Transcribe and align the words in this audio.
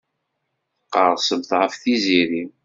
Tqerrsemt 0.85 1.49
ɣef 1.59 1.73
Tiziri. 1.81 2.43